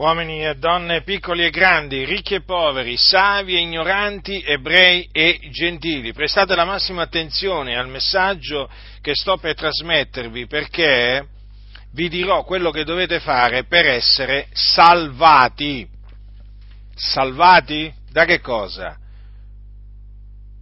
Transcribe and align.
uomini 0.00 0.42
e 0.46 0.54
donne, 0.54 1.02
piccoli 1.02 1.44
e 1.44 1.50
grandi, 1.50 2.06
ricchi 2.06 2.34
e 2.34 2.42
poveri, 2.42 2.96
savi 2.96 3.54
e 3.54 3.60
ignoranti, 3.60 4.42
ebrei 4.42 5.06
e 5.12 5.38
gentili. 5.50 6.14
Prestate 6.14 6.54
la 6.54 6.64
massima 6.64 7.02
attenzione 7.02 7.76
al 7.76 7.86
messaggio 7.86 8.70
che 9.02 9.14
sto 9.14 9.36
per 9.36 9.54
trasmettervi 9.54 10.46
perché 10.46 11.26
vi 11.92 12.08
dirò 12.08 12.44
quello 12.44 12.70
che 12.70 12.84
dovete 12.84 13.20
fare 13.20 13.64
per 13.64 13.84
essere 13.84 14.46
salvati. 14.52 15.86
Salvati? 16.94 17.92
Da 18.10 18.24
che 18.24 18.40
cosa? 18.40 18.96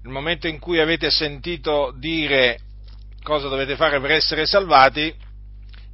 Nel 0.03 0.13
momento 0.13 0.49
in 0.49 0.59
cui 0.59 0.81
avete 0.81 1.11
sentito 1.11 1.95
dire 1.97 2.59
cosa 3.23 3.47
dovete 3.47 3.77
fare 3.77 4.01
per 4.01 4.11
essere 4.11 4.47
salvati, 4.47 5.15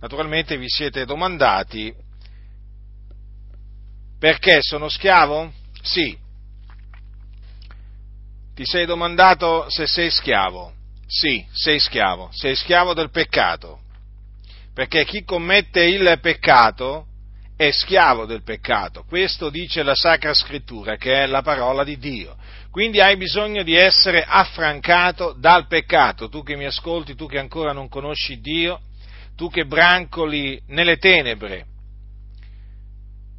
naturalmente 0.00 0.56
vi 0.56 0.68
siete 0.68 1.04
domandati 1.04 2.03
perché 4.24 4.60
sono 4.62 4.88
schiavo? 4.88 5.52
Sì. 5.82 6.16
Ti 8.54 8.64
sei 8.64 8.86
domandato 8.86 9.66
se 9.68 9.86
sei 9.86 10.10
schiavo? 10.10 10.72
Sì, 11.06 11.44
sei 11.52 11.78
schiavo. 11.78 12.30
Sei 12.32 12.56
schiavo 12.56 12.94
del 12.94 13.10
peccato. 13.10 13.80
Perché 14.72 15.04
chi 15.04 15.24
commette 15.24 15.84
il 15.84 16.18
peccato 16.22 17.04
è 17.54 17.70
schiavo 17.70 18.24
del 18.24 18.42
peccato. 18.42 19.04
Questo 19.06 19.50
dice 19.50 19.82
la 19.82 19.94
Sacra 19.94 20.32
Scrittura, 20.32 20.96
che 20.96 21.24
è 21.24 21.26
la 21.26 21.42
parola 21.42 21.84
di 21.84 21.98
Dio. 21.98 22.34
Quindi 22.70 23.02
hai 23.02 23.18
bisogno 23.18 23.62
di 23.62 23.74
essere 23.74 24.24
affrancato 24.26 25.34
dal 25.38 25.66
peccato. 25.66 26.30
Tu 26.30 26.42
che 26.42 26.56
mi 26.56 26.64
ascolti, 26.64 27.14
tu 27.14 27.26
che 27.26 27.38
ancora 27.38 27.74
non 27.74 27.90
conosci 27.90 28.40
Dio, 28.40 28.80
tu 29.36 29.50
che 29.50 29.66
brancoli 29.66 30.62
nelle 30.68 30.96
tenebre, 30.96 31.66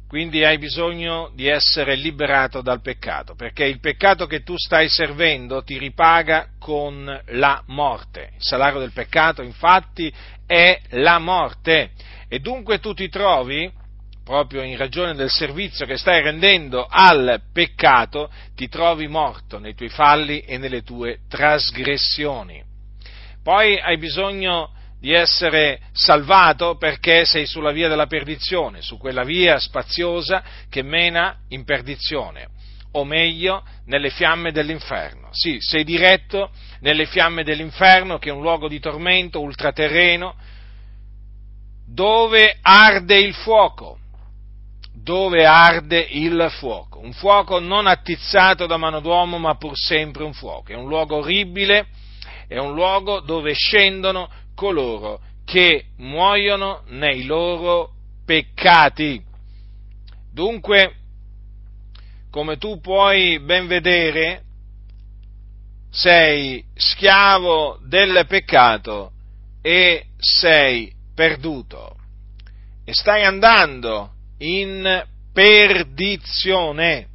quindi 0.08 0.44
hai 0.44 0.58
bisogno 0.58 1.30
di 1.34 1.48
essere 1.48 1.96
liberato 1.96 2.60
dal 2.60 2.80
peccato, 2.80 3.34
perché 3.34 3.64
il 3.64 3.80
peccato 3.80 4.26
che 4.26 4.42
tu 4.42 4.54
stai 4.56 4.88
servendo 4.88 5.62
ti 5.64 5.78
ripaga 5.78 6.50
con 6.60 7.22
la 7.26 7.62
morte. 7.66 8.30
Il 8.36 8.42
salario 8.42 8.78
del 8.78 8.92
peccato, 8.92 9.42
infatti, 9.42 10.12
è 10.46 10.80
la 10.90 11.18
morte. 11.18 11.90
E 12.28 12.38
dunque 12.38 12.78
tu 12.78 12.94
ti 12.94 13.08
trovi, 13.08 13.68
proprio 14.24 14.62
in 14.62 14.76
ragione 14.76 15.14
del 15.14 15.30
servizio 15.30 15.86
che 15.86 15.96
stai 15.96 16.22
rendendo 16.22 16.86
al 16.88 17.42
peccato, 17.52 18.30
ti 18.54 18.68
trovi 18.68 19.08
morto 19.08 19.58
nei 19.58 19.74
tuoi 19.74 19.88
falli 19.88 20.40
e 20.40 20.56
nelle 20.56 20.82
tue 20.82 21.20
trasgressioni. 21.28 22.62
Poi 23.42 23.78
hai 23.78 23.98
bisogno 23.98 24.72
di 24.98 25.12
essere 25.12 25.80
salvato 25.92 26.76
perché 26.76 27.24
sei 27.24 27.46
sulla 27.46 27.70
via 27.70 27.88
della 27.88 28.06
perdizione, 28.06 28.80
su 28.80 28.96
quella 28.98 29.24
via 29.24 29.58
spaziosa 29.58 30.42
che 30.68 30.82
mena 30.82 31.36
in 31.48 31.64
perdizione, 31.64 32.48
o 32.92 33.04
meglio 33.04 33.62
nelle 33.86 34.10
fiamme 34.10 34.52
dell'inferno. 34.52 35.28
Sì, 35.32 35.58
sei 35.60 35.84
diretto 35.84 36.50
nelle 36.80 37.06
fiamme 37.06 37.44
dell'inferno, 37.44 38.18
che 38.18 38.30
è 38.30 38.32
un 38.32 38.40
luogo 38.40 38.68
di 38.68 38.80
tormento 38.80 39.40
ultraterreno, 39.40 40.34
dove 41.86 42.58
arde 42.62 43.18
il 43.18 43.34
fuoco, 43.34 43.98
dove 44.92 45.44
arde 45.44 46.00
il 46.00 46.48
fuoco, 46.50 46.98
un 46.98 47.12
fuoco 47.12 47.60
non 47.60 47.86
attizzato 47.86 48.66
da 48.66 48.76
mano 48.76 49.00
d'uomo, 49.00 49.38
ma 49.38 49.54
pur 49.56 49.76
sempre 49.76 50.24
un 50.24 50.32
fuoco, 50.32 50.72
è 50.72 50.74
un 50.74 50.88
luogo 50.88 51.18
orribile, 51.18 51.86
è 52.48 52.58
un 52.58 52.74
luogo 52.74 53.20
dove 53.20 53.52
scendono 53.52 54.28
coloro 54.56 55.20
che 55.44 55.84
muoiono 55.98 56.82
nei 56.88 57.24
loro 57.24 57.92
peccati. 58.24 59.22
Dunque, 60.32 60.94
come 62.30 62.56
tu 62.56 62.80
puoi 62.80 63.38
ben 63.38 63.68
vedere, 63.68 64.42
sei 65.90 66.64
schiavo 66.74 67.78
del 67.86 68.26
peccato 68.26 69.12
e 69.62 70.06
sei 70.18 70.92
perduto 71.14 71.96
e 72.84 72.92
stai 72.94 73.24
andando 73.24 74.12
in 74.38 75.04
perdizione. 75.32 77.08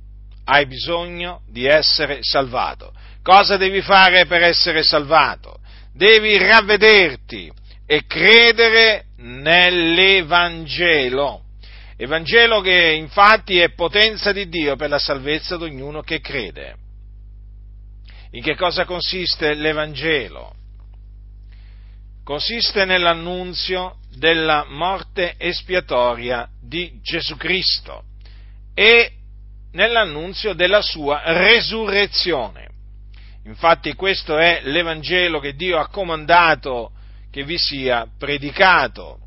Hai 0.43 0.65
bisogno 0.65 1.41
di 1.47 1.65
essere 1.65 2.19
salvato. 2.21 2.93
Cosa 3.21 3.55
devi 3.55 3.81
fare 3.81 4.25
per 4.25 4.41
essere 4.41 4.83
salvato? 4.83 5.60
Devi 5.93 6.37
ravvederti 6.37 7.51
e 7.85 8.05
credere 8.05 9.05
nell'Evangelo. 9.17 11.43
Evangelo 11.97 12.61
che 12.61 12.93
infatti 12.93 13.59
è 13.59 13.73
potenza 13.73 14.31
di 14.31 14.47
Dio 14.49 14.75
per 14.75 14.89
la 14.89 14.97
salvezza 14.97 15.55
di 15.57 15.63
ognuno 15.63 16.01
che 16.01 16.19
crede. 16.19 16.77
In 18.31 18.41
che 18.41 18.55
cosa 18.55 18.85
consiste 18.85 19.53
l'Evangelo? 19.53 20.55
Consiste 22.23 22.85
nell'annunzio 22.85 23.97
della 24.15 24.65
morte 24.69 25.35
espiatoria 25.37 26.49
di 26.61 26.99
Gesù 27.01 27.35
Cristo 27.35 28.05
e 28.73 29.11
nell'annunzio 29.73 30.53
della 30.53 30.81
sua 30.81 31.21
resurrezione. 31.25 32.70
Infatti 33.45 33.93
questo 33.93 34.37
è 34.37 34.61
l'Evangelo 34.63 35.39
che 35.39 35.53
Dio 35.55 35.79
ha 35.79 35.87
comandato 35.87 36.91
che 37.31 37.43
vi 37.43 37.57
sia 37.57 38.07
predicato. 38.17 39.17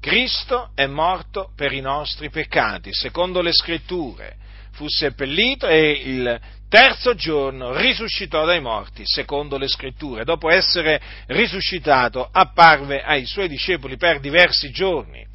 Cristo 0.00 0.70
è 0.74 0.86
morto 0.86 1.52
per 1.54 1.72
i 1.72 1.80
nostri 1.80 2.30
peccati, 2.30 2.88
secondo 2.92 3.42
le 3.42 3.52
scritture, 3.52 4.36
fu 4.72 4.88
seppellito 4.88 5.66
e 5.66 5.90
il 5.90 6.40
terzo 6.68 7.14
giorno 7.14 7.76
risuscitò 7.76 8.46
dai 8.46 8.60
morti, 8.60 9.02
secondo 9.04 9.58
le 9.58 9.68
scritture. 9.68 10.24
Dopo 10.24 10.48
essere 10.48 11.00
risuscitato 11.26 12.26
apparve 12.32 13.02
ai 13.02 13.26
suoi 13.26 13.48
discepoli 13.48 13.96
per 13.96 14.20
diversi 14.20 14.70
giorni. 14.70 15.26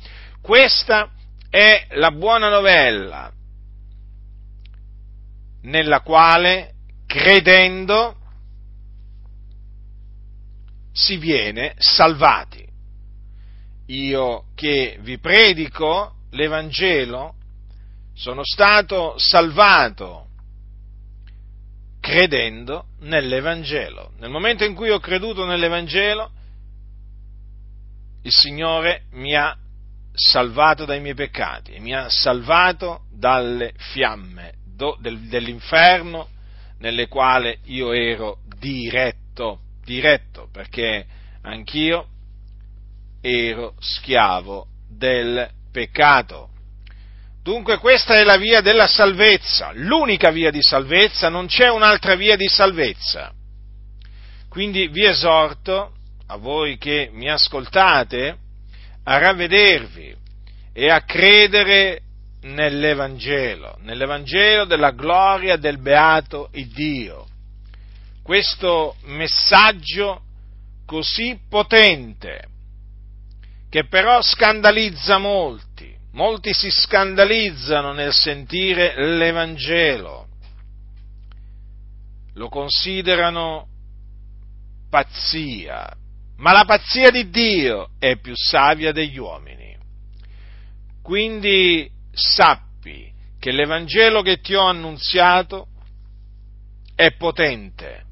Questa 0.41 1.11
è 1.49 1.87
la 1.91 2.11
buona 2.11 2.49
novella 2.49 3.31
nella 5.61 6.01
quale 6.01 6.74
credendo 7.15 8.17
si 10.91 11.15
viene 11.15 11.75
salvati. 11.77 12.67
Io 13.87 14.47
che 14.53 14.97
vi 14.99 15.17
predico 15.17 16.15
l'Evangelo 16.31 17.35
sono 18.13 18.41
stato 18.43 19.13
salvato 19.17 20.27
credendo 22.01 22.87
nell'Evangelo. 22.99 24.11
Nel 24.17 24.29
momento 24.29 24.65
in 24.65 24.75
cui 24.75 24.89
ho 24.89 24.99
creduto 24.99 25.45
nell'Evangelo, 25.45 26.31
il 28.23 28.31
Signore 28.31 29.03
mi 29.11 29.35
ha 29.35 29.57
salvato 30.13 30.83
dai 30.83 30.99
miei 30.99 31.15
peccati, 31.15 31.79
mi 31.79 31.95
ha 31.95 32.09
salvato 32.09 33.05
dalle 33.09 33.73
fiamme 33.77 34.53
dell'inferno 34.99 36.33
nelle 36.79 37.07
quali 37.07 37.57
io 37.65 37.91
ero 37.91 38.39
diretto, 38.59 39.59
diretto 39.83 40.49
perché 40.51 41.05
anch'io 41.41 42.07
ero 43.21 43.75
schiavo 43.79 44.67
del 44.89 45.49
peccato. 45.71 46.49
Dunque 47.41 47.77
questa 47.77 48.15
è 48.15 48.23
la 48.23 48.37
via 48.37 48.61
della 48.61 48.87
salvezza, 48.87 49.71
l'unica 49.73 50.31
via 50.31 50.49
di 50.49 50.61
salvezza, 50.61 51.29
non 51.29 51.45
c'è 51.45 51.69
un'altra 51.69 52.15
via 52.15 52.35
di 52.35 52.47
salvezza. 52.47 53.31
Quindi 54.49 54.87
vi 54.87 55.05
esorto, 55.05 55.93
a 56.27 56.37
voi 56.37 56.77
che 56.77 57.09
mi 57.11 57.29
ascoltate, 57.29 58.37
a 59.03 59.17
ravvedervi 59.19 60.15
e 60.73 60.89
a 60.89 61.01
credere 61.01 62.01
nell'Evangelo, 62.45 63.77
nell'Evangelo 63.81 64.65
della 64.65 64.91
gloria 64.91 65.57
del 65.57 65.79
beato 65.79 66.49
Dio. 66.67 67.27
Questo 68.21 68.95
messaggio 69.03 70.21
così 70.85 71.39
potente, 71.49 72.47
che 73.69 73.87
però 73.87 74.21
scandalizza 74.21 75.17
molti, 75.17 75.95
molti 76.13 76.53
si 76.53 76.69
scandalizzano 76.69 77.93
nel 77.93 78.13
sentire 78.13 78.93
l'Evangelo, 78.95 80.27
lo 82.33 82.49
considerano 82.49 83.67
pazzia, 84.89 85.91
ma 86.37 86.51
la 86.51 86.65
pazzia 86.65 87.09
di 87.09 87.29
Dio 87.29 87.89
è 87.97 88.17
più 88.17 88.33
savia 88.35 88.91
degli 88.91 89.17
uomini. 89.17 89.73
Quindi 91.01 91.93
sappi 92.15 93.13
che 93.39 93.51
l'Evangelo 93.51 94.21
che 94.21 94.39
ti 94.39 94.55
ho 94.55 94.63
annunziato 94.63 95.67
è 96.95 97.11
potente 97.11 98.03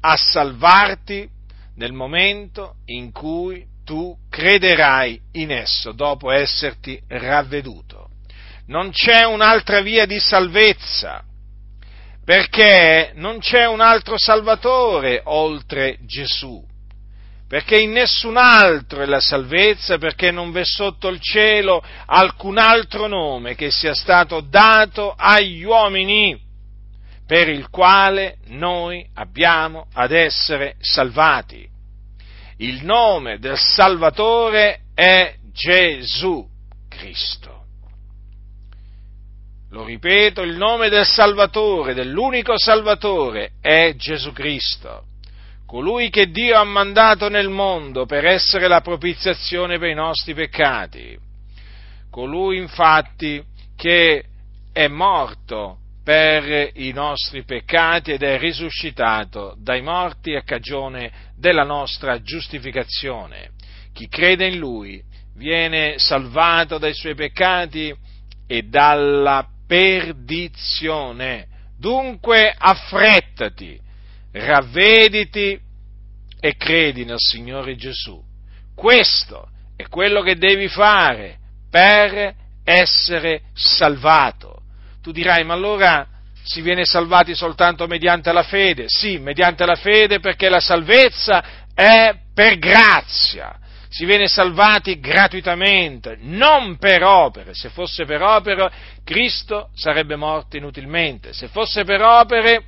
a 0.00 0.16
salvarti 0.16 1.28
nel 1.76 1.92
momento 1.92 2.76
in 2.86 3.12
cui 3.12 3.64
tu 3.84 4.16
crederai 4.28 5.20
in 5.32 5.50
esso 5.50 5.92
dopo 5.92 6.30
esserti 6.30 7.00
ravveduto. 7.06 8.10
non 8.66 8.90
c'è 8.90 9.24
un'altra 9.24 9.80
via 9.80 10.04
di 10.04 10.20
salvezza, 10.20 11.24
perché 12.22 13.12
non 13.14 13.38
c'è 13.38 13.66
un 13.66 13.80
altro 13.80 14.18
Salvatore 14.18 15.22
oltre 15.24 15.96
Gesù, 16.02 16.62
perché 17.48 17.78
in 17.78 17.92
nessun 17.92 18.36
altro 18.36 19.00
è 19.00 19.06
la 19.06 19.20
salvezza, 19.20 19.96
perché 19.96 20.30
non 20.30 20.52
v'è 20.52 20.64
sotto 20.64 21.08
il 21.08 21.18
cielo 21.18 21.82
alcun 22.04 22.58
altro 22.58 23.06
nome 23.06 23.54
che 23.54 23.70
sia 23.70 23.94
stato 23.94 24.40
dato 24.40 25.14
agli 25.16 25.64
uomini 25.64 26.38
per 27.26 27.48
il 27.48 27.70
quale 27.70 28.36
noi 28.48 29.06
abbiamo 29.14 29.86
ad 29.94 30.12
essere 30.12 30.76
salvati. 30.80 31.66
Il 32.58 32.84
nome 32.84 33.38
del 33.38 33.56
Salvatore 33.56 34.80
è 34.94 35.34
Gesù 35.50 36.46
Cristo. 36.88 37.64
Lo 39.70 39.84
ripeto, 39.84 40.42
il 40.42 40.56
nome 40.56 40.88
del 40.90 41.06
Salvatore, 41.06 41.94
dell'unico 41.94 42.58
Salvatore, 42.58 43.52
è 43.60 43.94
Gesù 43.96 44.32
Cristo, 44.32 45.04
colui 45.68 46.08
che 46.08 46.30
Dio 46.30 46.56
ha 46.56 46.64
mandato 46.64 47.28
nel 47.28 47.50
mondo 47.50 48.06
per 48.06 48.24
essere 48.24 48.68
la 48.68 48.80
propiziazione 48.80 49.78
per 49.78 49.90
i 49.90 49.94
nostri 49.94 50.32
peccati, 50.32 51.14
colui 52.10 52.56
infatti 52.56 53.44
che 53.76 54.24
è 54.72 54.88
morto 54.88 55.80
per 56.02 56.70
i 56.72 56.90
nostri 56.92 57.44
peccati 57.44 58.12
ed 58.12 58.22
è 58.22 58.38
risuscitato 58.38 59.54
dai 59.58 59.82
morti 59.82 60.34
a 60.34 60.42
cagione 60.42 61.12
della 61.36 61.64
nostra 61.64 62.22
giustificazione. 62.22 63.50
Chi 63.92 64.08
crede 64.08 64.46
in 64.46 64.56
Lui 64.56 65.02
viene 65.36 65.98
salvato 65.98 66.78
dai 66.78 66.94
suoi 66.94 67.14
peccati 67.14 67.94
e 68.46 68.62
dalla 68.62 69.46
perdizione. 69.66 71.46
Dunque 71.78 72.54
affrettati, 72.56 73.78
ravvediti 74.32 75.58
e 76.40 76.56
credi 76.56 77.04
nel 77.04 77.18
Signore 77.18 77.76
Gesù. 77.76 78.22
Questo 78.74 79.48
è 79.76 79.88
quello 79.88 80.22
che 80.22 80.36
devi 80.36 80.68
fare 80.68 81.38
per 81.70 82.34
essere 82.64 83.42
salvato. 83.54 84.62
Tu 85.02 85.10
dirai, 85.12 85.44
ma 85.44 85.54
allora 85.54 86.06
si 86.44 86.60
viene 86.60 86.84
salvati 86.84 87.34
soltanto 87.34 87.86
mediante 87.86 88.32
la 88.32 88.42
fede? 88.42 88.84
Sì, 88.86 89.18
mediante 89.18 89.64
la 89.66 89.74
fede 89.74 90.20
perché 90.20 90.48
la 90.48 90.60
salvezza 90.60 91.66
è 91.74 92.14
per 92.34 92.58
grazia 92.58 93.58
si 93.90 94.04
viene 94.04 94.28
salvati 94.28 95.00
gratuitamente, 95.00 96.18
non 96.20 96.76
per 96.76 97.02
opere. 97.02 97.54
Se 97.54 97.70
fosse 97.70 98.04
per 98.04 98.22
opere, 98.22 98.70
Cristo 99.02 99.70
sarebbe 99.74 100.14
morto 100.14 100.56
inutilmente. 100.56 101.32
Se 101.32 101.48
fosse 101.48 101.84
per 101.84 102.02
opere, 102.02 102.64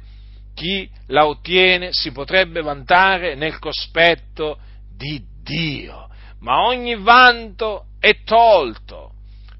chi 0.55 0.89
la 1.07 1.27
ottiene 1.27 1.89
si 1.93 2.13
potrebbe 2.13 2.63
vantare 2.63 3.35
nel 3.35 3.59
cospetto 3.59 4.59
di 4.97 5.23
Dio. 5.43 6.09
Ma 6.41 6.65
ogni 6.65 6.97
vanto 6.97 7.87
è 7.99 8.23
tolto 8.25 9.13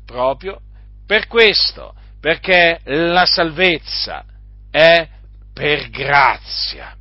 proprio 0.05 0.61
per 1.07 1.27
questo, 1.27 1.95
perché 2.21 2.81
la 2.85 3.27
salvezza 3.27 4.25
è 4.71 5.09
per 5.53 5.91
grazia, 5.91 6.97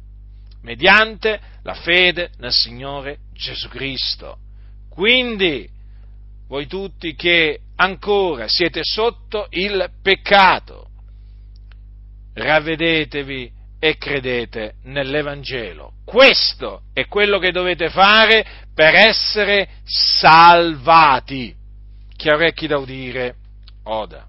mediante 0.63 1.39
la 1.63 1.73
fede 1.73 2.31
nel 2.37 2.51
Signore 2.51 3.19
Gesù 3.33 3.67
Cristo. 3.69 4.37
Quindi, 4.89 5.69
voi 6.47 6.67
tutti 6.67 7.15
che 7.15 7.59
ancora 7.75 8.47
siete 8.47 8.81
sotto 8.83 9.47
il 9.51 9.91
peccato, 10.01 10.87
ravvedetevi 12.33 13.51
e 13.79 13.97
credete 13.97 14.75
nell'Evangelo. 14.83 15.93
Questo 16.05 16.83
è 16.93 17.07
quello 17.07 17.39
che 17.39 17.51
dovete 17.51 17.89
fare 17.89 18.45
per 18.73 18.93
essere 18.93 19.69
salvati. 19.83 21.55
Chi 22.15 22.29
ha 22.29 22.35
orecchi 22.35 22.67
da 22.67 22.77
udire, 22.77 23.35
oda. 23.83 24.27